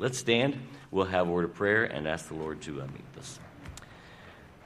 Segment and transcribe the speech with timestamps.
[0.00, 0.58] Let's stand.
[0.90, 3.38] We'll have a word of prayer and ask the Lord to uh, meet us.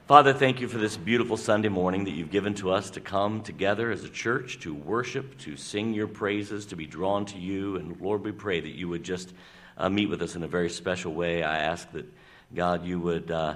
[0.07, 3.43] Father, thank you for this beautiful Sunday morning that you've given to us to come
[3.43, 7.75] together as a church to worship, to sing your praises, to be drawn to you.
[7.75, 9.35] And Lord, we pray that you would just
[9.77, 11.43] uh, meet with us in a very special way.
[11.43, 12.07] I ask that,
[12.55, 13.55] God, you would uh,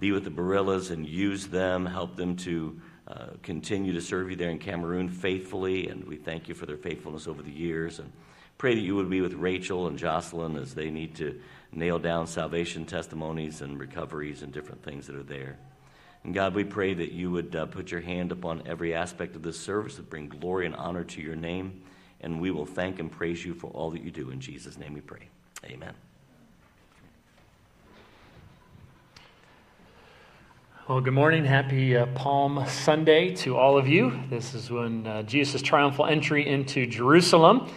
[0.00, 4.34] be with the Barillas and use them, help them to uh, continue to serve you
[4.34, 5.86] there in Cameroon faithfully.
[5.86, 8.00] And we thank you for their faithfulness over the years.
[8.00, 8.10] And
[8.62, 11.36] pray that you would be with Rachel and Jocelyn as they need to
[11.72, 15.58] nail down salvation testimonies and recoveries and different things that are there.
[16.22, 19.42] And God, we pray that you would uh, put your hand upon every aspect of
[19.42, 21.82] this service that bring glory and honor to your name.
[22.20, 24.30] And we will thank and praise you for all that you do.
[24.30, 25.26] In Jesus' name we pray.
[25.64, 25.94] Amen.
[30.86, 31.44] Well, good morning.
[31.44, 34.16] Happy uh, Palm Sunday to all of you.
[34.30, 37.68] This is when uh, Jesus' triumphal entry into Jerusalem.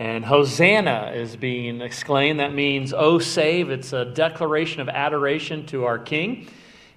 [0.00, 2.40] And Hosanna is being exclaimed.
[2.40, 3.68] That means, oh, save.
[3.68, 6.48] It's a declaration of adoration to our King.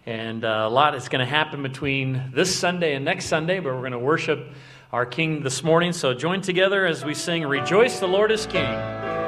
[0.06, 3.74] And uh, a lot is going to happen between this Sunday and next Sunday, but
[3.74, 4.54] we're going to worship
[4.94, 5.92] our King this morning.
[5.92, 9.23] So join together as we sing, Rejoice, the Lord is King.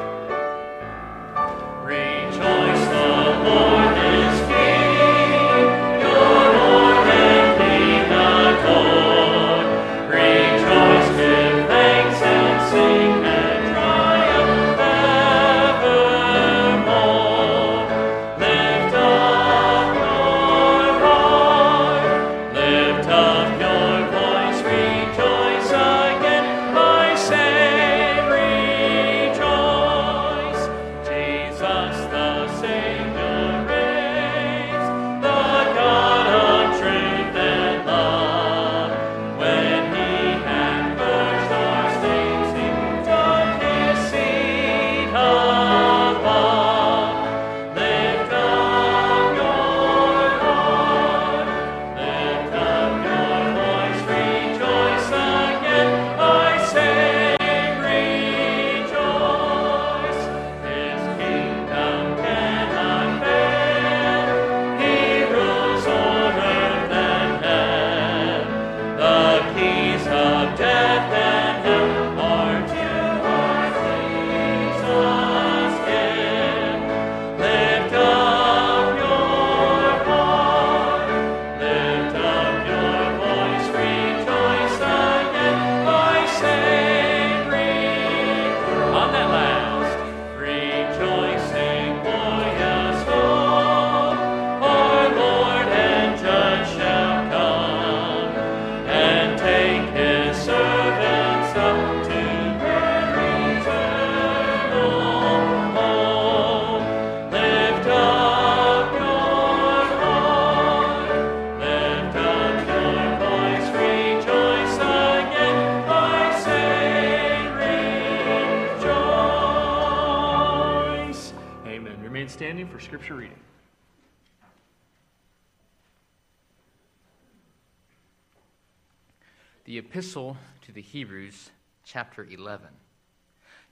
[129.96, 131.52] Epistle to the Hebrews,
[131.86, 132.68] chapter 11.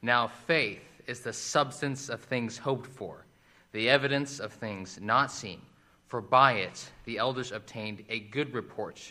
[0.02, 3.26] Now, faith is the substance of things hoped for,
[3.74, 5.60] the evidence of things not seen.
[6.08, 9.02] For by it the elders obtained a good report.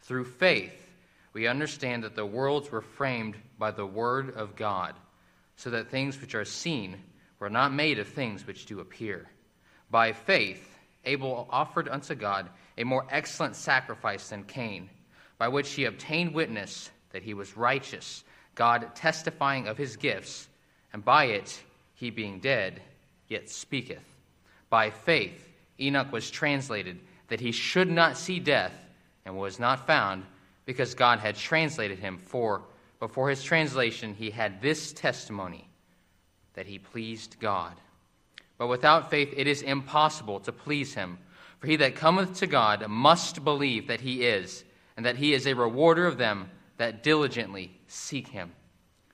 [0.00, 0.72] Through faith,
[1.34, 4.94] we understand that the worlds were framed by the Word of God,
[5.56, 6.96] so that things which are seen
[7.40, 9.28] were not made of things which do appear.
[9.90, 12.48] By faith, Abel offered unto God
[12.78, 14.88] a more excellent sacrifice than Cain
[15.38, 18.24] by which he obtained witness that he was righteous,
[18.54, 20.48] God testifying of his gifts,
[20.92, 21.62] and by it
[21.94, 22.80] he being dead,
[23.28, 24.04] yet speaketh.
[24.70, 25.48] By faith
[25.80, 28.72] Enoch was translated, that he should not see death,
[29.24, 30.24] and was not found,
[30.66, 32.18] because God had translated him.
[32.18, 32.62] For
[33.00, 35.68] before his translation he had this testimony,
[36.54, 37.74] that he pleased God.
[38.58, 41.18] But without faith it is impossible to please him.
[41.58, 44.64] For he that cometh to God must believe that he is
[44.96, 48.52] and that he is a rewarder of them that diligently seek him.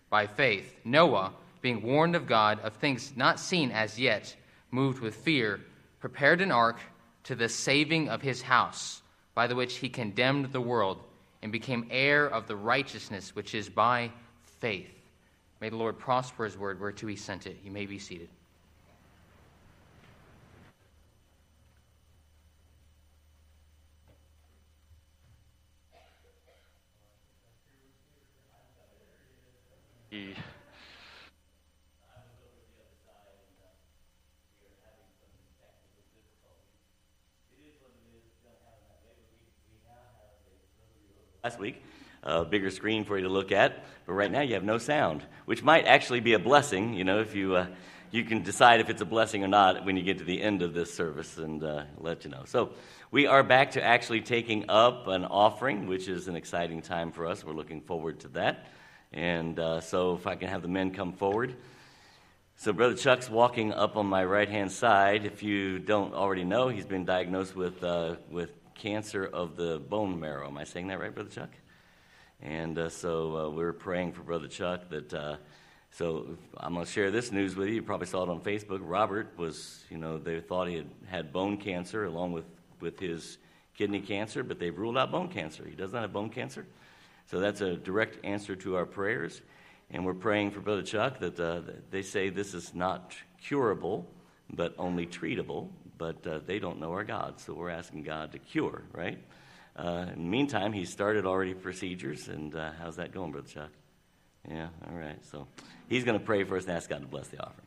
[0.08, 1.32] By faith, Noah,
[1.62, 4.34] being warned of God of things not seen as yet,
[4.70, 5.60] moved with fear,
[6.00, 6.80] prepared an ark
[7.24, 9.02] to the saving of his house,
[9.34, 11.02] by the which he condemned the world
[11.42, 14.10] and became heir of the righteousness which is by
[14.42, 14.90] faith.
[15.60, 17.58] May the Lord prosper his word whereto he sent it.
[17.62, 18.28] You may be seated.
[30.12, 30.34] E-
[41.44, 41.80] last week,
[42.24, 43.84] a bigger screen for you to look at.
[44.04, 46.94] But right now, you have no sound, which might actually be a blessing.
[46.94, 47.66] You know, if you uh,
[48.10, 50.62] you can decide if it's a blessing or not when you get to the end
[50.62, 52.42] of this service and uh, let you know.
[52.46, 52.70] So
[53.12, 57.26] we are back to actually taking up an offering, which is an exciting time for
[57.26, 57.44] us.
[57.44, 58.66] We're looking forward to that.
[59.12, 61.56] And uh, so, if I can have the men come forward.
[62.56, 65.24] So, Brother Chuck's walking up on my right hand side.
[65.24, 70.20] If you don't already know, he's been diagnosed with, uh, with cancer of the bone
[70.20, 70.46] marrow.
[70.46, 71.50] Am I saying that right, Brother Chuck?
[72.40, 75.12] And uh, so, uh, we're praying for Brother Chuck that.
[75.12, 75.36] Uh,
[75.92, 77.74] so I'm going to share this news with you.
[77.74, 78.78] You probably saw it on Facebook.
[78.80, 82.44] Robert was, you know, they thought he had had bone cancer along with,
[82.80, 83.38] with his
[83.76, 85.66] kidney cancer, but they've ruled out bone cancer.
[85.68, 86.66] He does not have bone cancer.
[87.30, 89.40] So that's a direct answer to our prayers.
[89.92, 91.60] And we're praying for Brother Chuck that uh,
[91.90, 94.10] they say this is not curable,
[94.52, 95.68] but only treatable.
[95.96, 99.18] But uh, they don't know our God, so we're asking God to cure, right?
[99.76, 103.70] Uh, in the meantime, he started already procedures, and uh, how's that going, Brother Chuck?
[104.48, 105.24] Yeah, all right.
[105.30, 105.46] So
[105.88, 107.66] he's going to pray for us and ask God to bless the offering.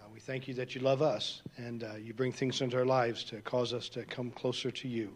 [0.00, 2.86] Uh, we thank you that you love us and uh, you bring things into our
[2.86, 5.12] lives to cause us to come closer to you.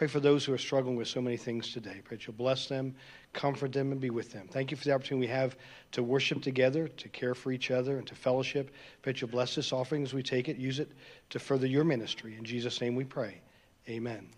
[0.00, 2.00] Pray for those who are struggling with so many things today.
[2.02, 2.94] Pray that you'll bless them,
[3.34, 4.48] comfort them, and be with them.
[4.50, 5.58] Thank you for the opportunity we have
[5.92, 8.70] to worship together, to care for each other, and to fellowship.
[9.02, 10.56] Pray that you'll bless this offering as we take it.
[10.56, 10.90] Use it
[11.28, 12.34] to further your ministry.
[12.38, 13.42] In Jesus' name we pray.
[13.90, 14.30] Amen.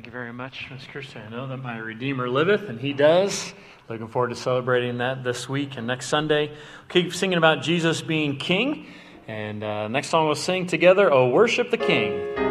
[0.00, 0.86] Thank you very much, Ms.
[0.90, 1.20] Christian.
[1.26, 3.52] I know that my Redeemer liveth, and he does.
[3.90, 6.56] Looking forward to celebrating that this week and next Sunday.
[6.88, 8.86] Keep singing about Jesus being King.
[9.28, 12.49] And uh, next song we'll sing together, Oh, Worship the King.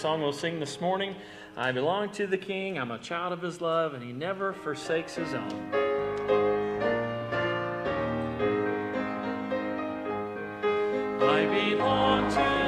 [0.00, 1.14] Song we'll sing this morning.
[1.58, 5.14] I belong to the King, I'm a child of his love, and he never forsakes
[5.14, 5.74] his own.
[11.20, 12.59] I belong to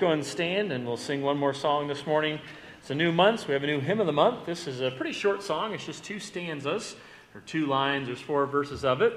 [0.00, 2.40] go and stand and we'll sing one more song this morning.
[2.78, 4.46] It's a new month, so we have a new hymn of the month.
[4.46, 6.96] This is a pretty short song, it's just two stanzas,
[7.34, 9.12] or two lines, there's four verses of it,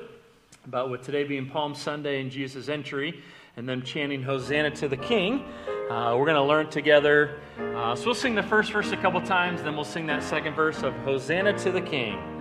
[0.66, 3.24] about with today being Palm Sunday and Jesus' entry,
[3.56, 5.46] and then chanting Hosanna to the King.
[5.90, 7.40] Uh, we're going to learn together.
[7.58, 10.54] Uh, so we'll sing the first verse a couple times, then we'll sing that second
[10.54, 12.33] verse of Hosanna to the King.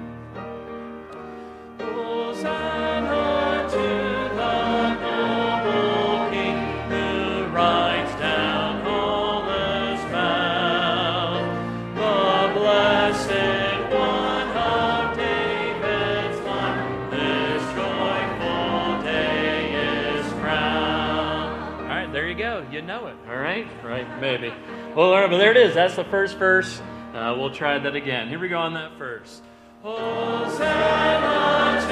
[23.53, 23.67] Right?
[23.85, 24.21] Right?
[24.21, 24.53] Maybe.
[24.95, 25.75] Well, but there it is.
[25.75, 26.81] That's the first verse.
[27.15, 28.29] Uh, we'll try that again.
[28.29, 29.43] Here we go on that first.
[29.83, 31.89] Hosanna to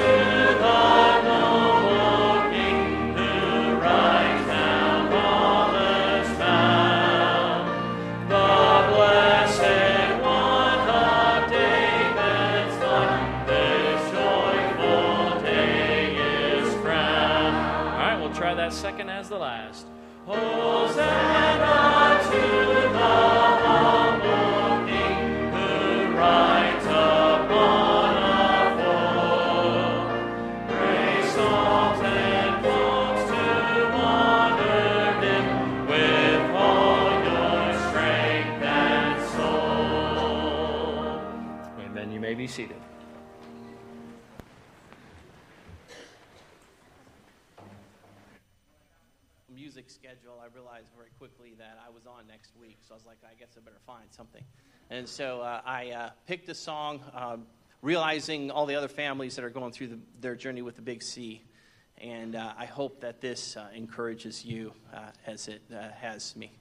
[0.57, 4.49] the noble King who rides.
[18.33, 19.85] All right, second as the last.
[20.25, 21.30] Hosanna
[53.61, 54.43] I better find something.
[54.89, 57.45] And so uh, I uh, picked a song, um,
[57.83, 61.03] realizing all the other families that are going through the, their journey with the big
[61.03, 61.43] C.
[61.99, 66.60] And uh, I hope that this uh, encourages you uh, as it has me.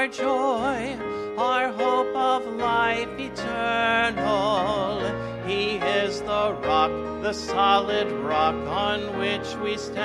[0.00, 0.96] Our joy,
[1.36, 5.00] our hope of life eternal.
[5.46, 6.90] He is the rock,
[7.22, 10.00] the solid rock on which we stand.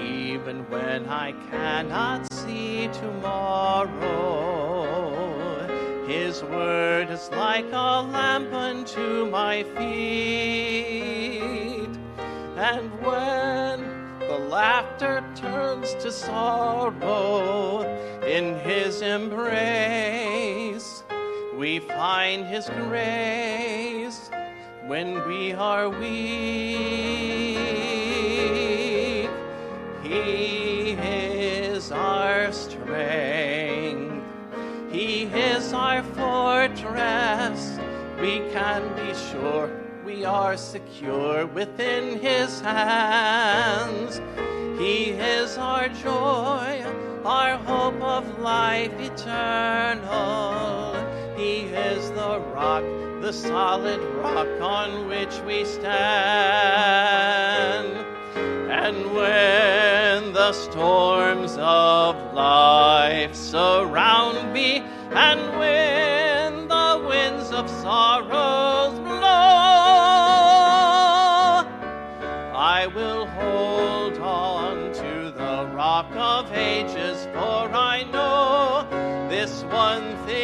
[0.00, 3.92] Even when I cannot see tomorrow,
[6.06, 11.33] His word is like a lamp unto my feet.
[12.64, 17.82] And when the laughter turns to sorrow
[18.22, 21.04] in His embrace,
[21.58, 24.30] we find His grace
[24.86, 26.08] when we are weak.
[30.02, 34.24] He is our strength.
[34.90, 37.78] He is our fortress.
[38.18, 39.83] We can be sure
[40.14, 44.20] we are secure within His hands.
[44.78, 46.84] He is our joy,
[47.24, 50.94] our hope of life eternal.
[51.36, 52.84] He is the rock,
[53.22, 55.88] the solid rock on which we stand.
[58.70, 68.63] And when the storms of life surround me, and when the winds of sorrows
[79.44, 80.43] this one thing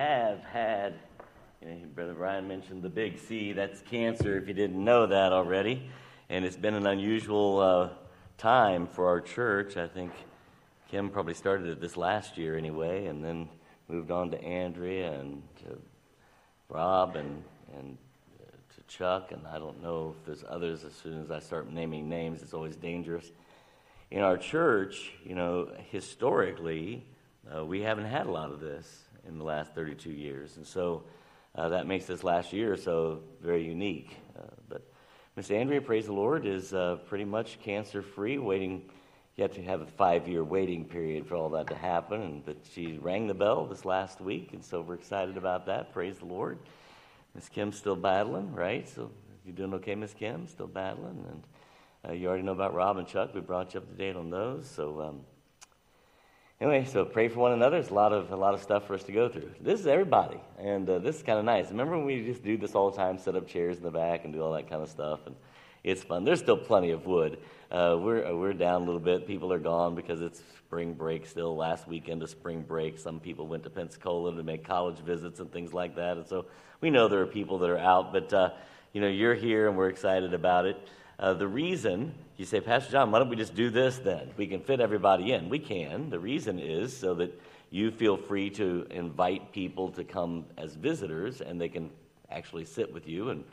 [0.00, 0.94] have had,
[1.60, 3.52] you know, Brother Brian mentioned the big C.
[3.52, 5.90] That's cancer, if you didn't know that already.
[6.30, 7.88] And it's been an unusual uh,
[8.38, 9.76] time for our church.
[9.76, 10.12] I think
[10.90, 13.46] Kim probably started it this last year anyway, and then
[13.88, 15.78] moved on to Andrea and to
[16.70, 17.44] Rob and,
[17.76, 17.98] and
[18.40, 18.44] uh,
[18.76, 19.32] to Chuck.
[19.32, 20.82] And I don't know if there's others.
[20.84, 23.30] As soon as I start naming names, it's always dangerous
[24.10, 27.04] in our church, you know, historically,
[27.54, 30.56] uh, we haven't had a lot of this in the last 32 years.
[30.56, 31.04] And so
[31.54, 34.16] uh, that makes this last year so very unique.
[34.38, 34.82] Uh, but
[35.36, 38.82] Miss Andrea, praise the Lord, is uh, pretty much cancer free, waiting.
[39.36, 42.20] You have to have a five year waiting period for all that to happen.
[42.22, 45.92] And, but she rang the bell this last week, and so we're excited about that.
[45.92, 46.58] Praise the Lord.
[47.34, 48.88] Miss Kim's still battling, right?
[48.88, 49.10] So
[49.44, 50.46] you doing okay, Miss Kim?
[50.46, 51.24] Still battling?
[51.28, 51.42] And
[52.08, 53.34] uh, you already know about Rob and Chuck.
[53.34, 54.68] We brought you up to date on those.
[54.68, 55.20] So um,
[56.60, 57.78] anyway, so pray for one another.
[57.78, 59.50] It's a lot of a lot of stuff for us to go through.
[59.60, 61.70] This is everybody, and uh, this is kind of nice.
[61.70, 64.24] Remember when we just do this all the time, set up chairs in the back
[64.24, 65.34] and do all that kind of stuff, and
[65.82, 66.24] it's fun.
[66.24, 67.38] There's still plenty of wood.
[67.70, 69.26] Uh, we're, uh, we're down a little bit.
[69.26, 72.98] People are gone because it's spring break still, last weekend of spring break.
[72.98, 76.18] Some people went to Pensacola to make college visits and things like that.
[76.18, 76.46] And so
[76.80, 78.50] we know there are people that are out, but, uh,
[78.92, 80.76] you know, you're here and we're excited about it.
[81.20, 84.30] Uh, the reason, you say, Pastor John, why don't we just do this then?
[84.38, 85.50] We can fit everybody in.
[85.50, 86.08] We can.
[86.08, 91.42] The reason is so that you feel free to invite people to come as visitors
[91.42, 91.90] and they can
[92.30, 93.28] actually sit with you.
[93.28, 93.44] And,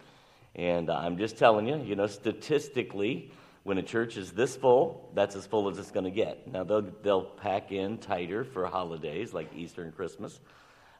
[0.56, 3.32] and I'm just telling you, you know, statistically,
[3.64, 6.48] when a church is this full, that's as full as it's going to get.
[6.50, 10.40] Now, they'll, they'll pack in tighter for holidays like Easter and Christmas.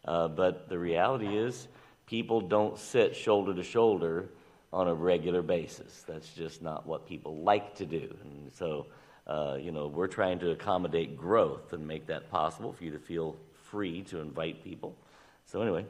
[0.04, 1.70] Uh, but the reality is,
[2.08, 4.28] people don't sit shoulder to shoulder
[4.74, 6.04] on a regular basis.
[6.08, 8.16] That's just not what people like to do.
[8.24, 8.88] And so,
[9.26, 13.00] uh, you know, we're trying to accommodate growth and make that possible for you to
[13.00, 13.38] feel
[13.70, 14.96] free to invite people.
[15.46, 15.86] So, anyway,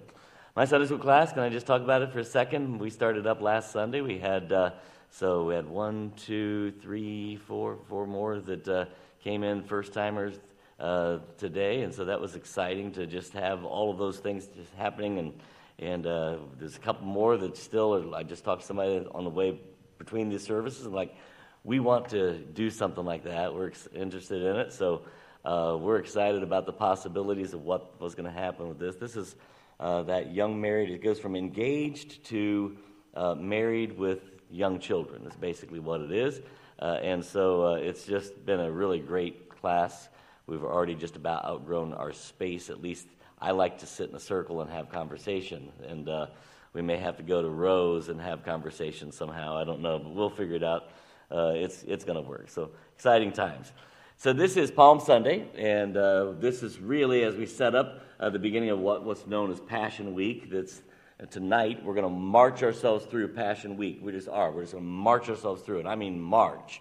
[0.55, 2.79] my Sunday school class, can I just talk about it for a second?
[2.79, 4.01] We started up last Sunday.
[4.01, 4.51] We had.
[4.51, 4.71] Uh,
[5.09, 8.85] so we had one, two, three, four, four more that uh,
[9.23, 10.35] came in first timers
[10.79, 14.73] uh, today, and so that was exciting to just have all of those things just
[14.75, 15.17] happening.
[15.17, 15.33] And
[15.79, 17.95] and uh, there's a couple more that still.
[17.95, 19.59] Are, I just talked to somebody on the way
[19.97, 21.15] between these services, and like
[21.63, 23.53] we want to do something like that.
[23.53, 25.03] We're ex- interested in it, so
[25.45, 28.95] uh, we're excited about the possibilities of what was going to happen with this.
[28.95, 29.35] This is
[29.79, 30.89] uh, that young married.
[30.89, 32.77] It goes from engaged to
[33.13, 35.23] uh, married with young children.
[35.23, 36.41] That's basically what it is.
[36.79, 40.09] Uh, and so uh, it's just been a really great class.
[40.45, 42.69] We've already just about outgrown our space.
[42.69, 43.07] At least
[43.39, 45.71] I like to sit in a circle and have conversation.
[45.87, 46.27] And uh,
[46.73, 49.57] we may have to go to rows and have conversation somehow.
[49.57, 50.89] I don't know, but we'll figure it out.
[51.29, 52.49] Uh, it's it's going to work.
[52.49, 53.71] So exciting times.
[54.15, 58.29] So this is Palm Sunday, and uh, this is really as we set up uh,
[58.29, 60.49] the beginning of what, what's known as Passion Week.
[60.49, 60.81] That's
[61.19, 63.99] and tonight, we're going to march ourselves through Passion Week.
[64.03, 64.51] We just are.
[64.51, 65.87] We're just going to march ourselves through it.
[65.87, 66.79] I mean, march.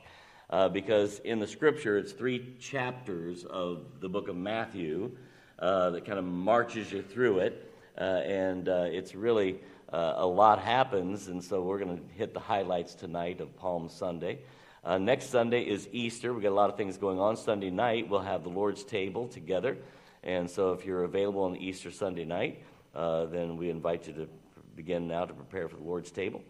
[0.50, 5.16] Uh, because in the scripture, it's three chapters of the book of Matthew
[5.58, 7.72] uh, that kind of marches you through it.
[7.98, 9.60] Uh, and uh, it's really
[9.92, 11.28] uh, a lot happens.
[11.28, 14.40] And so we're going to hit the highlights tonight of Palm Sunday.
[14.84, 16.32] Uh, next Sunday is Easter.
[16.32, 17.36] We've got a lot of things going on.
[17.36, 19.76] Sunday night, we'll have the Lord's table together.
[20.22, 22.62] And so if you're available on Easter Sunday night,
[22.94, 24.28] then we invite you to
[24.76, 26.42] begin now to prepare for the Lord's table,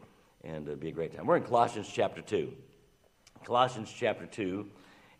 [0.42, 1.26] and it'll be a great time.
[1.26, 2.52] We're in Colossians chapter 2.
[3.44, 4.66] Colossians chapter 2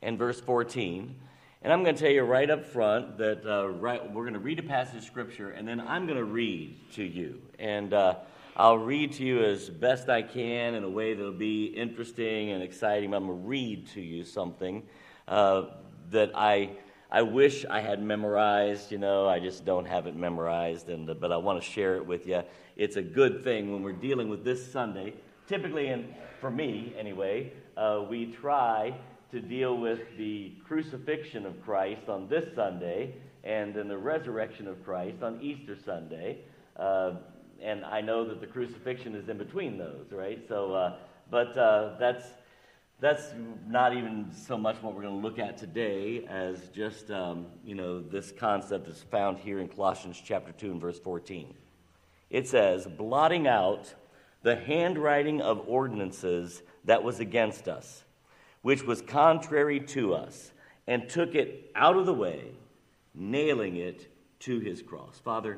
[0.02, 1.14] and verse 14.
[1.62, 4.40] And I'm going to tell you right up front that uh, right, we're going to
[4.40, 7.40] read a passage of Scripture, and then I'm going to read to you.
[7.58, 8.16] And uh,
[8.56, 12.62] I'll read to you as best I can in a way that'll be interesting and
[12.62, 13.14] exciting.
[13.14, 14.82] I'm going to read to you something
[15.26, 15.64] uh,
[16.10, 16.70] that I
[17.10, 21.30] I wish I had memorized, you know, I just don't have it memorized, and, but
[21.30, 22.42] I want to share it with you.
[22.76, 25.14] It's a good thing when we're dealing with this Sunday.
[25.46, 28.92] Typically, and for me anyway, uh, we try
[29.32, 34.84] to deal with the crucifixion of Christ on this Sunday and then the resurrection of
[34.84, 36.38] Christ on Easter Sunday.
[36.76, 37.14] Uh,
[37.62, 40.42] and I know that the crucifixion is in between those, right?
[40.48, 40.96] So, uh,
[41.30, 42.24] but uh, that's
[42.98, 43.34] that's
[43.68, 47.74] not even so much what we're going to look at today as just um, you
[47.74, 51.52] know this concept is found here in colossians chapter 2 and verse 14
[52.30, 53.92] it says blotting out
[54.42, 58.02] the handwriting of ordinances that was against us
[58.66, 60.50] which was contrary to us
[60.88, 62.50] and took it out of the way
[63.14, 65.56] nailing it to his cross father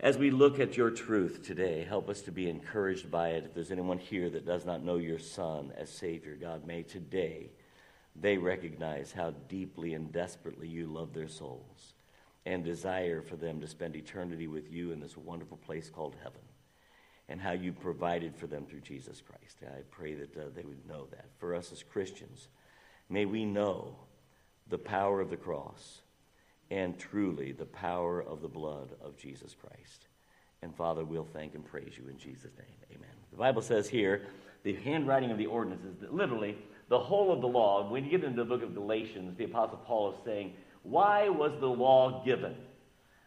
[0.00, 3.44] as we look at your truth today, help us to be encouraged by it.
[3.44, 7.52] If there's anyone here that does not know your Son as Savior, God, may today
[8.20, 11.94] they recognize how deeply and desperately you love their souls
[12.44, 16.40] and desire for them to spend eternity with you in this wonderful place called heaven
[17.28, 19.58] and how you provided for them through Jesus Christ.
[19.62, 21.26] I pray that uh, they would know that.
[21.38, 22.48] For us as Christians,
[23.08, 23.96] may we know
[24.68, 26.02] the power of the cross
[26.70, 30.06] and truly the power of the blood of Jesus Christ.
[30.62, 32.96] And Father, we'll thank and praise you in Jesus' name.
[32.96, 33.10] Amen.
[33.30, 34.22] The Bible says here,
[34.62, 36.56] the handwriting of the ordinances, literally,
[36.88, 37.90] the whole of the law.
[37.90, 41.52] When you get into the book of Galatians, the Apostle Paul is saying, Why was
[41.60, 42.54] the law given?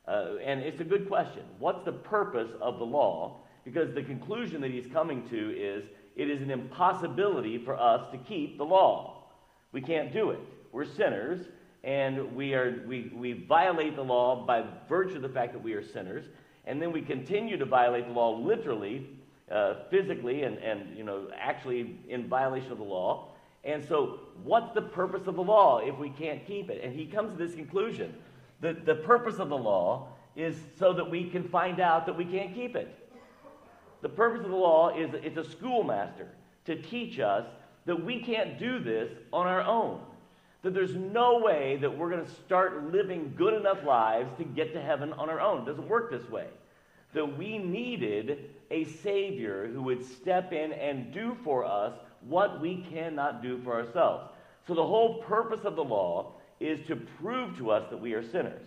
[0.08, 1.44] Uh, and it's a good question.
[1.60, 3.42] What's the purpose of the law?
[3.68, 5.84] Because the conclusion that he's coming to is
[6.16, 9.26] it is an impossibility for us to keep the law.
[9.74, 10.40] We can't do it.
[10.72, 11.48] We're sinners,
[11.84, 15.74] and we, are, we, we violate the law by virtue of the fact that we
[15.74, 16.24] are sinners,
[16.64, 19.10] and then we continue to violate the law literally,
[19.52, 23.34] uh, physically, and, and you know, actually in violation of the law.
[23.66, 26.82] And so, what's the purpose of the law if we can't keep it?
[26.86, 28.16] And he comes to this conclusion.
[28.62, 32.24] The, the purpose of the law is so that we can find out that we
[32.24, 33.07] can't keep it.
[34.02, 36.28] The purpose of the law is it's a schoolmaster
[36.66, 37.46] to teach us
[37.86, 40.02] that we can't do this on our own.
[40.64, 44.74] That there's no way that we're going to start living good enough lives to get
[44.74, 45.62] to heaven on our own.
[45.62, 46.48] It doesn't work this way.
[47.14, 52.86] That we needed a Savior who would step in and do for us what we
[52.92, 54.30] cannot do for ourselves.
[54.68, 58.24] So the whole purpose of the law is to prove to us that we are
[58.24, 58.66] sinners.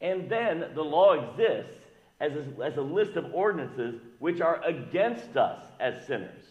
[0.00, 1.80] And then the law exists
[2.24, 6.42] as a, as a list of ordinances which are against us as sinners.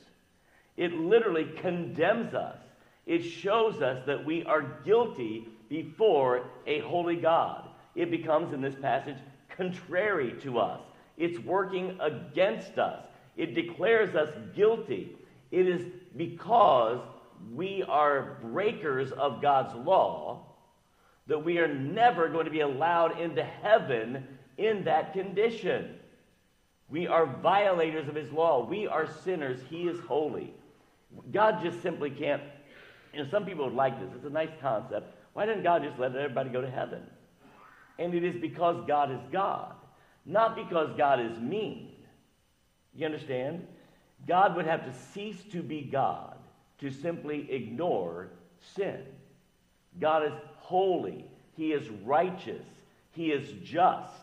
[0.78, 2.58] It literally condemns us.
[3.06, 7.70] It shows us that we are guilty before a holy God.
[7.96, 9.18] It becomes, in this passage,
[9.56, 10.82] contrary to us.
[11.18, 13.06] It's working against us.
[13.36, 15.16] It declares us guilty.
[15.52, 17.00] It is because
[17.54, 20.46] we are breakers of God's law
[21.28, 25.96] that we are never going to be allowed into heaven in that condition.
[26.90, 28.66] We are violators of his law.
[28.66, 29.60] We are sinners.
[29.70, 30.54] He is holy.
[31.32, 32.42] God just simply can't.
[33.14, 34.10] You know, some people would like this.
[34.16, 35.16] It's a nice concept.
[35.34, 37.02] Why didn't God just let everybody go to heaven?
[38.00, 39.76] And it is because God is God,
[40.26, 41.92] not because God is mean.
[42.96, 43.68] You understand?
[44.28, 46.38] God would have to cease to be God
[46.80, 48.30] to simply ignore
[48.76, 49.04] sin.
[50.00, 52.66] God is holy, He is righteous,
[53.12, 54.23] He is just.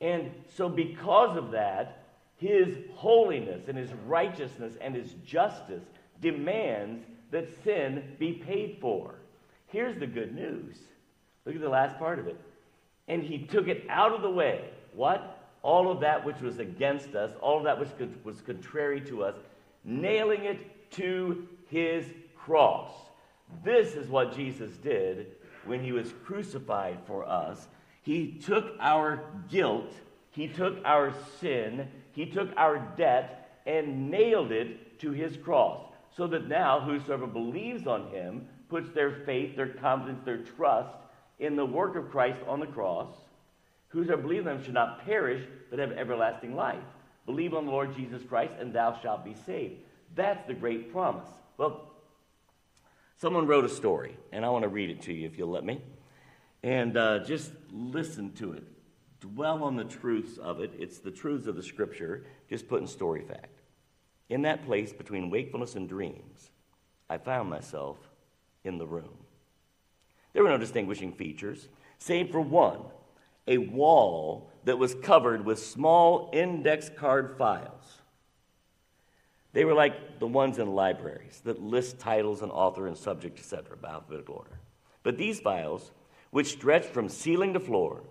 [0.00, 2.04] And so, because of that,
[2.36, 5.84] His holiness and His righteousness and His justice
[6.20, 9.14] demands that sin be paid for.
[9.66, 10.76] Here's the good news.
[11.44, 12.40] Look at the last part of it.
[13.08, 14.70] And He took it out of the way.
[14.94, 15.36] What?
[15.62, 17.90] All of that which was against us, all of that which
[18.24, 19.34] was contrary to us,
[19.84, 22.90] nailing it to His cross.
[23.64, 25.26] This is what Jesus did
[25.64, 27.68] when he was crucified for us.
[28.10, 29.92] He took our guilt,
[30.32, 35.86] he took our sin, he took our debt, and nailed it to his cross.
[36.16, 40.92] So that now whosoever believes on him puts their faith, their confidence, their trust
[41.38, 43.14] in the work of Christ on the cross.
[43.90, 46.82] Whosoever believes on him should not perish, but have everlasting life.
[47.26, 49.82] Believe on the Lord Jesus Christ, and thou shalt be saved.
[50.16, 51.28] That's the great promise.
[51.56, 51.92] Well,
[53.18, 55.62] Someone wrote a story, and I want to read it to you if you'll let
[55.62, 55.82] me.
[56.62, 58.64] And uh, just listen to it.
[59.20, 60.72] Dwell on the truths of it.
[60.78, 63.60] It's the truths of the scripture, just put in story fact.
[64.28, 66.50] In that place between wakefulness and dreams,
[67.08, 67.98] I found myself
[68.64, 69.18] in the room.
[70.32, 71.68] There were no distinguishing features,
[71.98, 72.80] save for one
[73.46, 77.98] a wall that was covered with small index card files.
[79.52, 83.76] They were like the ones in libraries that list titles and author and subject, etc.,
[83.76, 84.60] by alphabetical order.
[85.02, 85.90] But these files,
[86.30, 88.02] which stretched from ceiling to floor,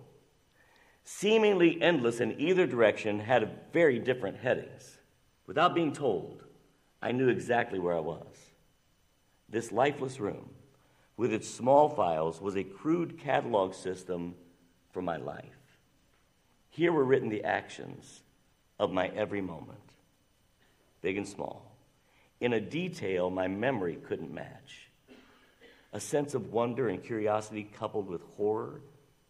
[1.04, 4.98] seemingly endless in either direction, had very different headings.
[5.46, 6.44] Without being told,
[7.02, 8.50] I knew exactly where I was.
[9.48, 10.50] This lifeless room,
[11.16, 14.34] with its small files, was a crude catalog system
[14.92, 15.44] for my life.
[16.68, 18.22] Here were written the actions
[18.78, 19.80] of my every moment
[21.02, 21.76] big and small,
[22.40, 24.89] in a detail my memory couldn't match.
[25.92, 28.82] A sense of wonder and curiosity coupled with horror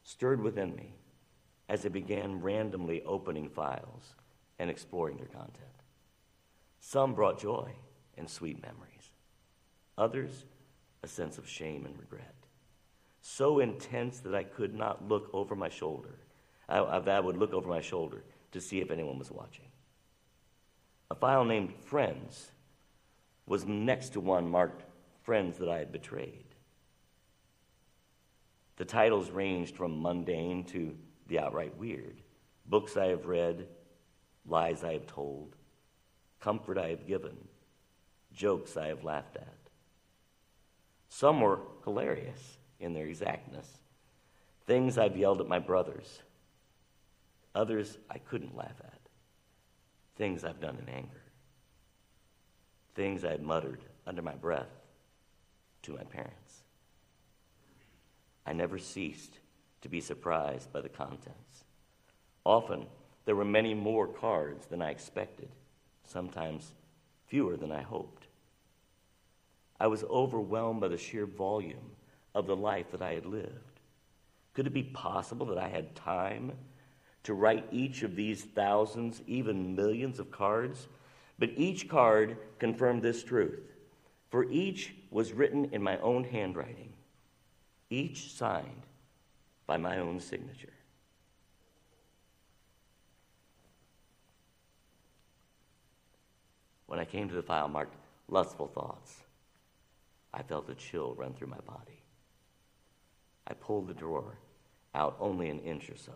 [0.03, 0.95] stirred within me
[1.69, 4.15] as I began randomly opening files
[4.59, 5.57] and exploring their content.
[6.81, 7.73] Some brought joy
[8.19, 9.13] and sweet memories,
[9.97, 10.45] others,
[11.03, 12.35] a sense of shame and regret.
[13.23, 16.19] So intense that I could not look over my shoulder.
[16.69, 19.67] I, I would look over my shoulder to see if anyone was watching.
[21.11, 22.51] A file named Friends
[23.47, 24.85] was next to one marked
[25.23, 26.50] Friends that I had betrayed.
[28.81, 32.23] The titles ranged from mundane to the outright weird.
[32.65, 33.69] Books I have read,
[34.47, 35.55] lies I have told,
[36.41, 37.37] comfort I have given,
[38.33, 39.59] jokes I have laughed at.
[41.11, 43.69] Some were hilarious in their exactness,
[44.65, 46.23] things I've yelled at my brothers,
[47.55, 49.01] others I couldn't laugh at.
[50.17, 51.23] Things I've done in anger,
[52.95, 54.73] things I had muttered under my breath
[55.83, 56.40] to my parents.
[58.51, 59.39] I never ceased
[59.81, 61.63] to be surprised by the contents.
[62.45, 62.87] Often,
[63.25, 65.51] there were many more cards than I expected,
[66.03, 66.75] sometimes
[67.29, 68.27] fewer than I hoped.
[69.79, 71.93] I was overwhelmed by the sheer volume
[72.35, 73.79] of the life that I had lived.
[74.53, 76.51] Could it be possible that I had time
[77.23, 80.89] to write each of these thousands, even millions of cards,
[81.39, 83.71] but each card confirmed this truth.
[84.29, 86.90] For each was written in my own handwriting,
[87.91, 88.87] each signed
[89.67, 90.73] by my own signature.
[96.87, 97.95] When I came to the file marked
[98.31, 99.17] lustful thoughts.
[100.33, 102.03] I felt a chill run through my body.
[103.47, 104.39] I pulled the drawer
[104.95, 106.15] out only an inch or so,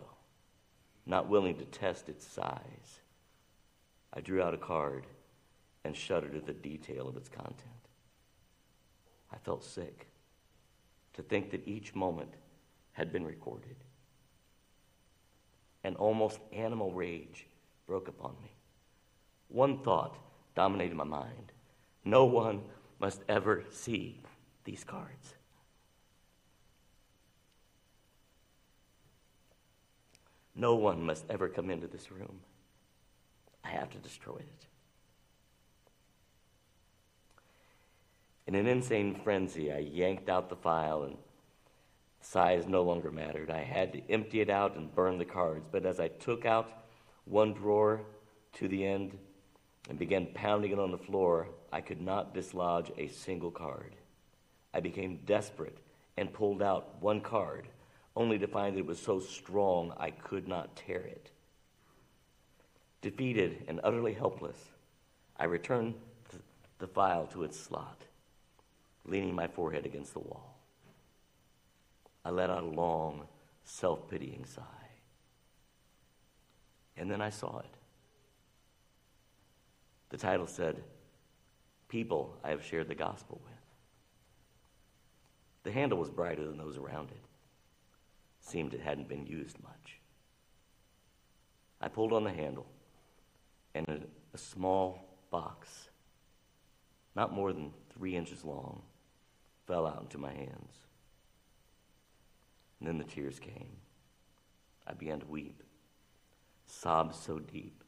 [1.05, 2.99] not willing to test its size.
[4.13, 5.05] I drew out a card
[5.83, 7.59] and shuddered at the detail of its content.
[9.31, 10.07] I felt sick
[11.15, 12.33] to think that each moment
[12.93, 13.75] had been recorded.
[15.83, 17.47] An almost animal rage
[17.87, 18.51] broke upon me.
[19.47, 20.17] One thought
[20.55, 21.51] dominated my mind
[22.05, 22.61] no one
[22.99, 24.21] must ever see
[24.63, 25.33] these cards.
[30.55, 32.39] No one must ever come into this room.
[33.63, 34.67] I have to destroy it.
[38.47, 41.17] In an insane frenzy, I yanked out the file, and
[42.21, 43.49] size no longer mattered.
[43.49, 45.67] I had to empty it out and burn the cards.
[45.71, 46.69] But as I took out
[47.25, 48.01] one drawer
[48.53, 49.17] to the end
[49.89, 53.95] and began pounding it on the floor, I could not dislodge a single card.
[54.73, 55.79] I became desperate
[56.17, 57.67] and pulled out one card,
[58.15, 61.31] only to find that it was so strong I could not tear it.
[63.01, 64.57] Defeated and utterly helpless,
[65.37, 65.95] I returned
[66.77, 68.01] the file to its slot
[69.05, 70.57] leaning my forehead against the wall.
[72.23, 73.27] I let out a long,
[73.63, 74.63] self pitying sigh.
[76.97, 77.77] And then I saw it.
[80.09, 80.81] The title said,
[81.87, 83.53] People I have shared the gospel with.
[85.63, 87.21] The handle was brighter than those around it.
[88.39, 89.99] Seemed it hadn't been used much.
[91.81, 92.65] I pulled on the handle,
[93.73, 93.99] and a,
[94.33, 95.89] a small box,
[97.15, 98.81] not more than three inches long,
[99.67, 100.73] fell out into my hands.
[102.79, 103.77] And then the tears came.
[104.87, 105.63] I began to weep,
[106.67, 107.83] sobs so deep.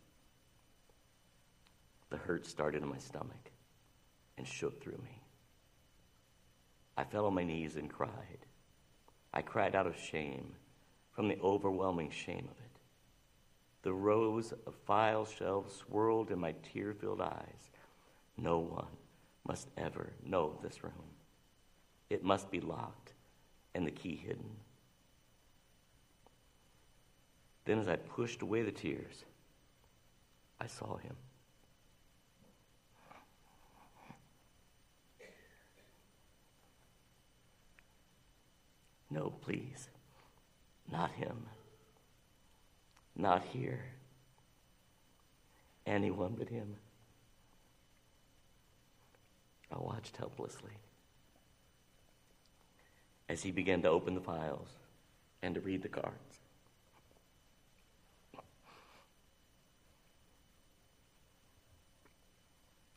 [2.10, 3.52] The hurt started in my stomach
[4.38, 5.22] and shook through me.
[6.98, 8.46] I fell on my knees and cried.
[9.34, 10.54] I cried out of shame
[11.12, 12.72] from the overwhelming shame of it.
[13.84, 17.70] The rows of file shelves swirled in my tear filled eyes.
[18.38, 18.88] No one
[19.48, 21.16] must ever know this room.
[22.10, 23.13] It must be locked
[23.76, 24.50] and the key hidden.
[27.65, 29.26] Then, as I pushed away the tears,
[30.60, 31.15] I saw him.
[39.10, 39.89] No, please.
[40.91, 41.46] Not him.
[43.15, 43.84] Not here.
[45.86, 46.76] Anyone but him.
[49.72, 50.72] I watched helplessly
[53.30, 54.70] as he began to open the files
[55.42, 56.40] and to read the cards.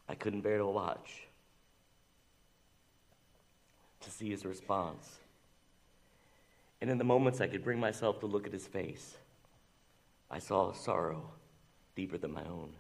[0.09, 1.23] I couldn't bear to watch,
[4.01, 5.19] to see his response.
[6.81, 9.16] And in the moments I could bring myself to look at his face,
[10.31, 11.31] I saw a sorrow
[11.95, 12.71] deeper than my own.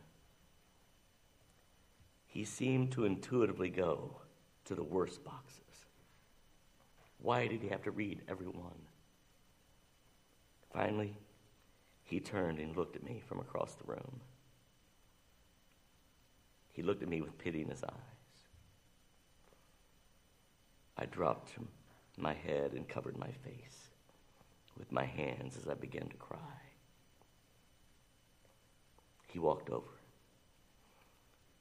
[2.26, 4.16] He seemed to intuitively go
[4.64, 5.59] to the worst boxes.
[7.22, 8.86] Why did he have to read every one?
[10.72, 11.14] Finally,
[12.04, 14.20] he turned and looked at me from across the room.
[16.72, 17.92] He looked at me with pity in his eyes.
[20.96, 21.52] I dropped
[22.16, 23.90] my head and covered my face
[24.78, 26.38] with my hands as I began to cry.
[29.28, 30.00] He walked over,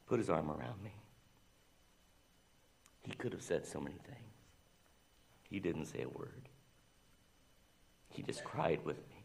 [0.08, 0.94] put his arm around me.
[3.04, 4.29] He could have said so many things.
[5.50, 6.50] He didn't say a word.
[8.10, 9.24] He just cried with me.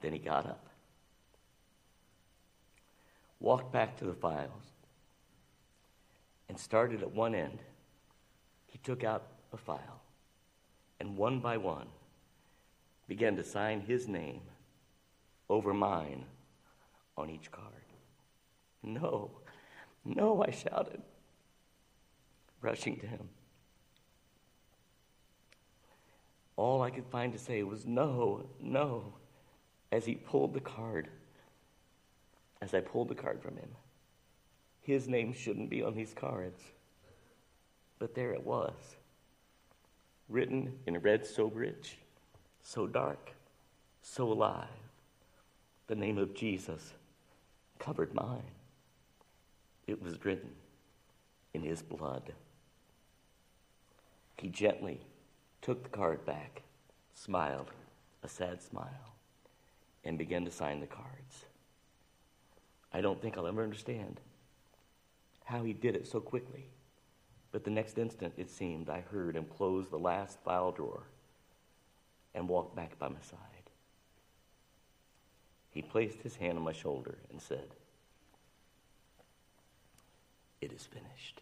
[0.00, 0.66] Then he got up,
[3.38, 4.72] walked back to the files,
[6.48, 7.58] and started at one end.
[8.66, 10.00] He took out a file,
[10.98, 11.88] and one by one
[13.08, 14.40] began to sign his name
[15.50, 16.24] over mine
[17.18, 17.66] on each card.
[18.82, 19.30] No,
[20.04, 21.02] no, I shouted,
[22.62, 23.28] rushing to him.
[26.60, 29.14] All I could find to say was no, no,
[29.90, 31.08] as he pulled the card.
[32.60, 33.70] As I pulled the card from him,
[34.82, 36.60] his name shouldn't be on these cards.
[37.98, 38.74] But there it was,
[40.28, 41.96] written in red so rich,
[42.62, 43.32] so dark,
[44.02, 44.68] so alive.
[45.86, 46.92] The name of Jesus
[47.78, 48.50] covered mine.
[49.86, 50.50] It was written
[51.54, 52.34] in his blood.
[54.36, 55.00] He gently
[55.62, 56.62] took the card back,
[57.14, 57.70] smiled
[58.22, 59.14] a sad smile,
[60.04, 61.44] and began to sign the cards.
[62.92, 64.20] I don't think I'll ever understand
[65.44, 66.66] how he did it so quickly.
[67.52, 71.02] But the next instant, it seemed, I heard him close the last file drawer
[72.34, 73.38] and walk back by my side.
[75.70, 77.74] He placed his hand on my shoulder and said,
[80.60, 81.40] It is finished.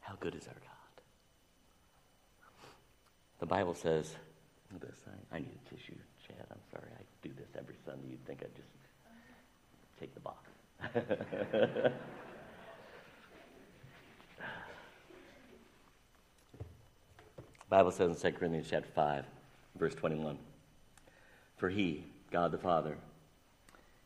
[0.00, 1.02] How good is our God?
[3.40, 4.14] The Bible says,
[4.80, 5.96] this, I, I need a tissue,
[6.26, 6.46] Chad.
[6.50, 6.88] I'm sorry.
[6.98, 8.08] I do this every Sunday.
[8.10, 8.68] You'd think I'd just
[10.00, 10.48] take the box.
[17.68, 19.24] Bible says in 2 Corinthians chapter 5,
[19.78, 20.38] verse 21,
[21.56, 22.98] For he, God the Father,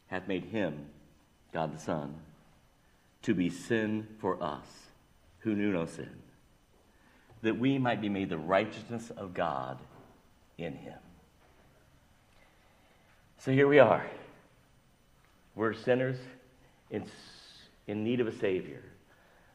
[0.09, 0.87] hath made him,
[1.53, 2.15] God the Son,
[3.23, 4.67] to be sin for us,
[5.39, 6.23] who knew no sin,
[7.43, 9.79] that we might be made the righteousness of God
[10.59, 10.99] in him.
[13.39, 14.05] So here we are.
[15.55, 16.19] We're sinners
[16.91, 17.05] in,
[17.87, 18.83] in need of a Savior.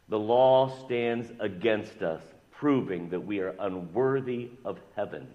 [0.10, 2.22] The law stands against us,
[2.52, 5.28] proving that we are unworthy of heaven.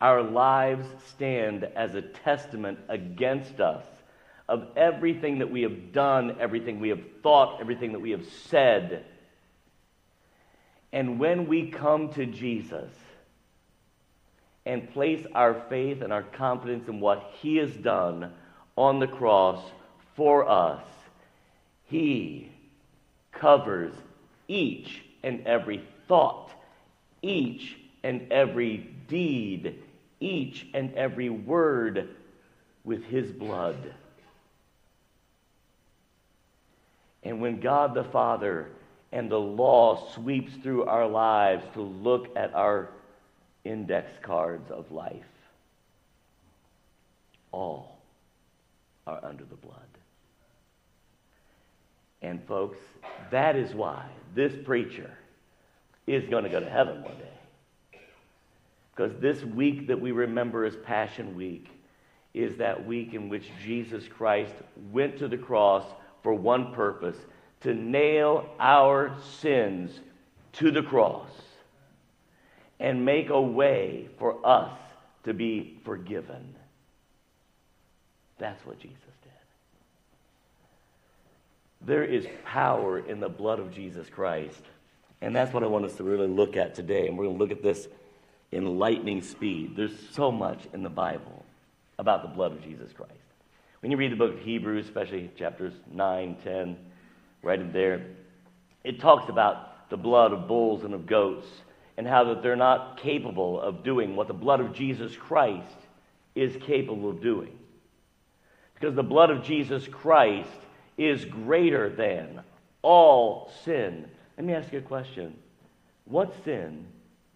[0.00, 3.84] Our lives stand as a testament against us
[4.48, 9.04] of everything that we have done, everything we have thought, everything that we have said.
[10.92, 12.90] And when we come to Jesus
[14.64, 18.32] and place our faith and our confidence in what He has done
[18.76, 19.62] on the cross
[20.14, 20.84] for us,
[21.84, 22.52] He
[23.32, 23.92] covers
[24.46, 26.50] each and every thought,
[27.20, 28.78] each and every
[29.08, 29.82] deed,
[30.20, 32.08] each and every word
[32.84, 33.94] with His blood.
[37.22, 38.68] And when God the Father
[39.12, 42.90] and the law sweeps through our lives to look at our
[43.64, 45.24] index cards of life,
[47.52, 47.98] all
[49.06, 49.74] are under the blood.
[52.20, 52.78] And, folks,
[53.30, 55.10] that is why this preacher
[56.06, 57.37] is going to go to heaven one day.
[58.98, 61.68] Because this week that we remember as Passion Week
[62.34, 64.52] is that week in which Jesus Christ
[64.90, 65.84] went to the cross
[66.24, 67.16] for one purpose
[67.60, 70.00] to nail our sins
[70.54, 71.30] to the cross
[72.80, 74.76] and make a way for us
[75.22, 76.56] to be forgiven.
[78.38, 79.30] That's what Jesus did.
[81.82, 84.62] There is power in the blood of Jesus Christ.
[85.20, 87.06] And that's what I want us to really look at today.
[87.06, 87.86] And we're going to look at this
[88.52, 89.76] in lightning speed.
[89.76, 91.44] There's so much in the Bible
[91.98, 93.12] about the blood of Jesus Christ.
[93.80, 96.76] When you read the book of Hebrews, especially chapters 9, 10,
[97.42, 98.06] right in there,
[98.84, 101.46] it talks about the blood of bulls and of goats
[101.96, 105.76] and how that they're not capable of doing what the blood of Jesus Christ
[106.34, 107.58] is capable of doing.
[108.74, 110.48] Because the blood of Jesus Christ
[110.96, 112.40] is greater than
[112.82, 114.08] all sin.
[114.36, 115.36] Let me ask you a question.
[116.04, 116.86] What sin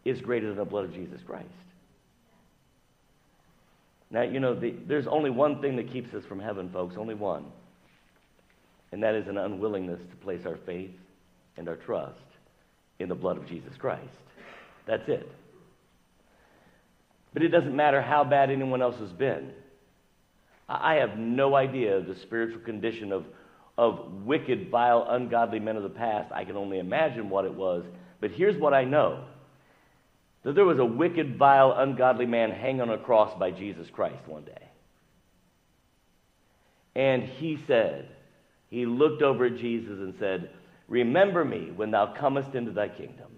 [0.05, 1.49] is greater than the blood of Jesus Christ?
[4.11, 7.15] Now, you know, the, there's only one thing that keeps us from heaven, folks, only
[7.15, 7.47] one.
[8.93, 10.91] And that is an unwillingness to place our faith
[11.57, 12.19] and our trust
[12.99, 14.05] in the blood of Jesus Christ.
[14.87, 15.31] That's it.
[17.33, 19.53] But it doesn't matter how bad anyone else has been.
[20.69, 23.25] I have no idea the spiritual condition of,
[23.79, 26.31] of wicked, vile, ungodly men of the past.
[26.33, 27.85] I can only imagine what it was.
[28.21, 29.25] But here's what I know
[30.43, 34.27] that there was a wicked, vile, ungodly man hanging on a cross by Jesus Christ
[34.27, 34.69] one day.
[36.95, 38.09] And he said,
[38.71, 40.51] he looked over at Jesus and said,
[40.89, 43.31] Remember me when thou comest into thy kingdom.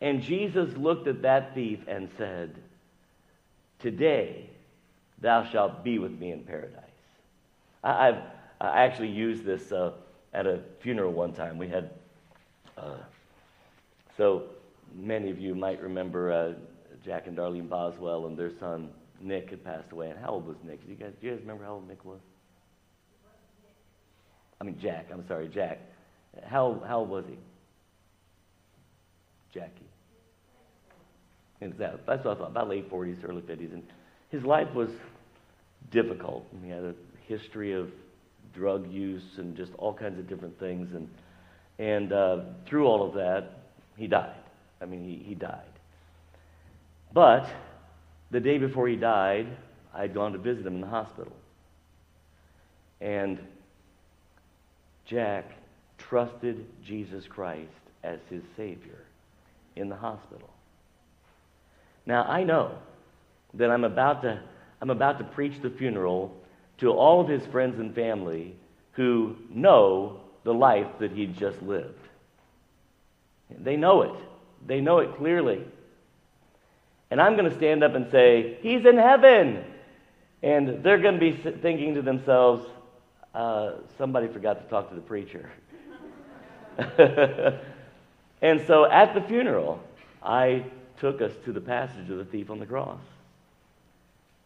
[0.00, 2.54] And Jesus looked at that thief and said,
[3.80, 4.48] Today
[5.20, 6.84] thou shalt be with me in paradise.
[7.82, 8.22] I, have
[8.60, 9.92] I actually used this uh,
[10.32, 11.58] at a funeral one time.
[11.58, 11.90] We had,
[12.78, 12.96] uh,
[14.16, 14.44] so
[14.94, 16.52] many of you might remember uh,
[17.04, 20.10] Jack and Darlene Boswell and their son Nick had passed away.
[20.10, 20.84] And how old was Nick?
[20.84, 22.20] Do you guys, do you guys remember how old Nick was?
[24.60, 25.06] I mean, Jack.
[25.12, 25.78] I'm sorry, Jack.
[26.46, 27.38] How, how old was he?
[29.52, 29.88] Jackie.
[31.60, 33.72] And that, that's what I thought, about late 40s, early 50s.
[33.72, 33.82] And
[34.30, 34.88] his life was
[35.90, 36.46] difficult.
[36.52, 36.94] And He had a
[37.26, 37.90] history of
[38.54, 40.88] drug use and just all kinds of different things.
[40.94, 41.08] And,
[41.78, 42.38] and uh,
[42.68, 43.60] through all of that,
[43.96, 44.39] he died.
[44.80, 45.60] I mean, he, he died.
[47.12, 47.48] But
[48.30, 49.46] the day before he died,
[49.94, 51.32] I had gone to visit him in the hospital.
[53.00, 53.38] And
[55.04, 55.50] Jack
[55.98, 57.70] trusted Jesus Christ
[58.04, 58.98] as his Savior
[59.76, 60.48] in the hospital.
[62.06, 62.78] Now, I know
[63.54, 64.40] that I'm about to,
[64.80, 66.34] I'm about to preach the funeral
[66.78, 68.54] to all of his friends and family
[68.92, 71.98] who know the life that he just lived.
[73.50, 74.14] They know it.
[74.66, 75.64] They know it clearly.
[77.10, 79.64] And I'm going to stand up and say, He's in heaven.
[80.42, 82.66] And they're going to be thinking to themselves,
[83.34, 85.50] uh, somebody forgot to talk to the preacher.
[88.40, 89.82] and so at the funeral,
[90.22, 90.64] I
[90.98, 93.00] took us to the passage of the thief on the cross.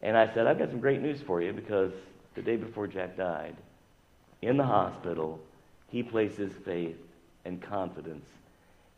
[0.03, 1.93] And I said, I've got some great news for you because
[2.35, 3.57] the day before Jack died,
[4.43, 5.41] in the hospital,
[5.89, 6.97] he placed his faith
[7.45, 8.27] and confidence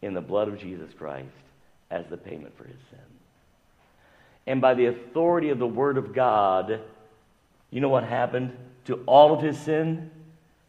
[0.03, 1.27] in the blood of Jesus Christ
[1.91, 2.99] as the payment for his sin.
[4.47, 6.81] And by the authority of the Word of God,
[7.71, 10.11] you know what happened to all of his sin?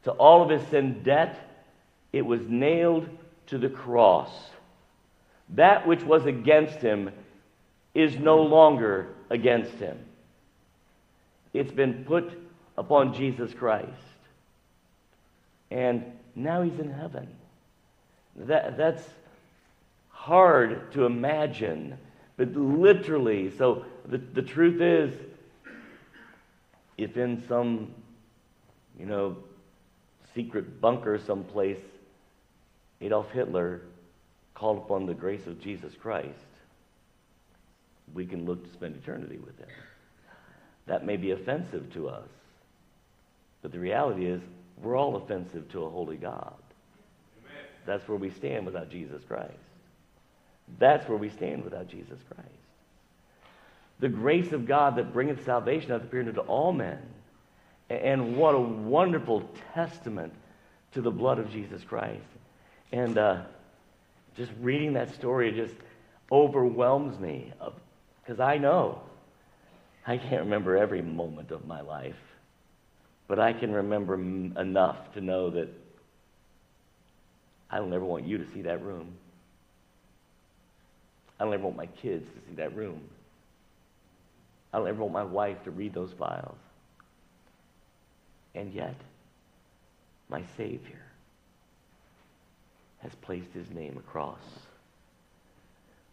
[0.03, 1.37] To all of his sin debt?
[2.11, 3.07] It was nailed
[3.47, 4.31] to the cross.
[5.49, 7.11] That which was against him
[7.93, 9.97] is no longer against him.
[11.53, 12.31] It's been put
[12.77, 13.91] upon Jesus Christ.
[15.71, 16.03] And
[16.35, 17.27] now he's in heaven.
[18.37, 19.03] That, that's
[20.09, 21.97] hard to imagine,
[22.35, 23.51] but literally.
[23.57, 25.13] So the, the truth is,
[26.97, 27.93] if in some,
[28.99, 29.37] you know,
[30.35, 31.79] secret bunker someplace,
[33.01, 33.81] Adolf Hitler
[34.53, 36.29] called upon the grace of Jesus Christ,
[38.13, 39.67] we can look to spend eternity with him.
[40.87, 42.29] That may be offensive to us,
[43.61, 44.41] but the reality is
[44.81, 46.53] we're all offensive to a holy God.
[47.87, 49.53] That's where we stand without Jesus Christ.
[50.77, 52.51] That's where we stand without Jesus Christ.
[53.99, 56.99] The grace of God that bringeth salvation hath appeared unto all men.
[57.89, 60.33] And what a wonderful testament
[60.91, 62.27] to the blood of Jesus Christ.
[62.91, 63.43] And uh,
[64.35, 65.75] just reading that story just
[66.31, 67.53] overwhelms me
[68.21, 69.01] because I know
[70.05, 72.15] I can't remember every moment of my life,
[73.27, 75.69] but I can remember enough to know that
[77.69, 79.13] I don't ever want you to see that room.
[81.39, 83.01] I don't ever want my kids to see that room.
[84.73, 86.57] I don't ever want my wife to read those files.
[88.55, 88.95] And yet,
[90.29, 91.01] my Savior
[92.99, 94.39] has placed his name across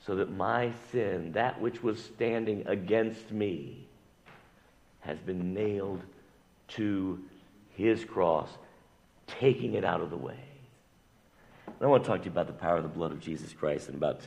[0.06, 3.86] so that my sin, that which was standing against me,
[5.00, 6.02] has been nailed
[6.68, 7.22] to
[7.76, 8.48] his cross,
[9.26, 10.38] taking it out of the way.
[11.66, 13.52] And I want to talk to you about the power of the blood of Jesus
[13.52, 14.20] Christ in about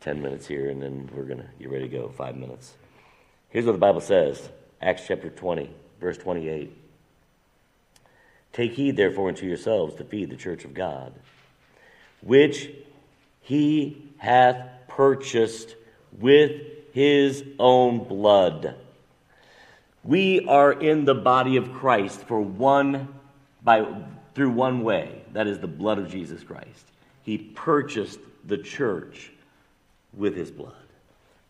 [0.00, 2.08] 10 minutes here, and then we're going to get ready to go.
[2.08, 2.74] Five minutes.
[3.50, 4.48] Here's what the Bible says
[4.80, 6.76] Acts chapter 20, verse 28.
[8.52, 11.14] Take heed, therefore, unto yourselves to feed the church of God
[12.20, 12.70] which
[13.40, 15.74] he hath purchased
[16.18, 16.60] with
[16.92, 18.74] his own blood.
[20.02, 23.08] We are in the body of Christ for one
[23.62, 23.86] by
[24.34, 26.86] through one way, that is the blood of Jesus Christ.
[27.22, 29.32] He purchased the church
[30.12, 30.74] with his blood.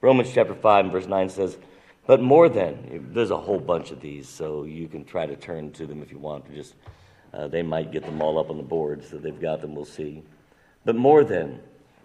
[0.00, 1.58] Romans chapter 5 and verse 9 says,
[2.06, 5.72] But more than, there's a whole bunch of these, so you can try to turn
[5.72, 6.46] to them if you want.
[6.46, 6.74] To just
[7.32, 9.84] uh, They might get them all up on the board, so they've got them, we'll
[9.84, 10.22] see
[10.84, 11.60] but more than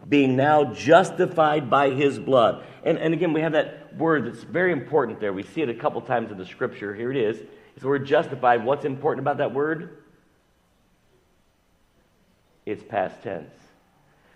[0.07, 2.63] being now justified by his blood.
[2.83, 5.33] And, and again, we have that word that's very important there.
[5.33, 6.93] We see it a couple times in the scripture.
[6.93, 7.39] Here it is.
[7.73, 8.63] It's the word justified.
[8.63, 10.03] What's important about that word?
[12.65, 13.53] It's past tense.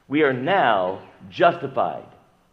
[0.07, 2.05] We are now justified.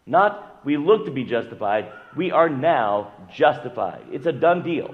[0.05, 4.03] Not we look to be justified, we are now justified.
[4.11, 4.93] It's a done deal.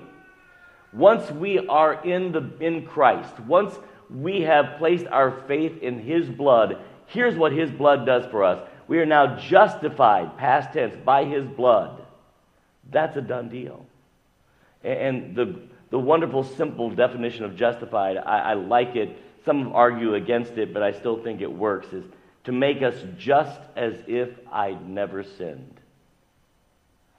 [0.92, 3.78] Once we are in the in Christ, once
[4.10, 6.78] we have placed our faith in His blood,
[7.08, 8.60] here's what His blood does for us.
[8.88, 12.02] We are now justified, past tense, by His blood.
[12.92, 13.86] That's a done deal.
[14.84, 15.60] And the,
[15.90, 19.18] the wonderful, simple definition of justified, I, I like it.
[19.46, 22.06] Some argue against it, but I still think it works, is
[22.46, 25.80] to make us just as if I'd never sinned.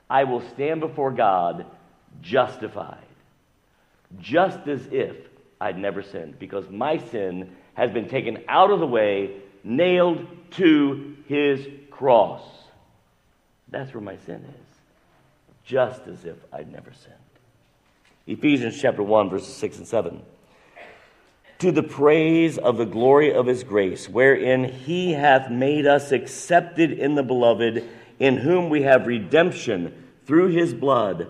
[0.09, 1.67] I will stand before God
[2.21, 2.99] justified,
[4.21, 5.17] just as if
[5.61, 11.17] I'd never sinned because my sin has been taken out of the way, nailed to
[11.27, 12.43] his cross.
[13.69, 14.77] That's where my sin is,
[15.65, 17.15] just as if I'd never sinned.
[18.27, 20.23] Ephesians chapter 1, verses 6 and 7.
[21.61, 26.93] To the praise of the glory of his grace, wherein he hath made us accepted
[26.93, 27.89] in the beloved,
[28.19, 29.93] in whom we have redemption
[30.27, 31.29] through his blood